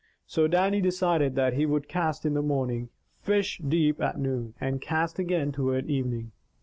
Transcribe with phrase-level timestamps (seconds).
[0.25, 4.81] So Dannie decided that he would cast in the morning, fish deep at noon, and
[4.81, 6.31] cast again toward evening.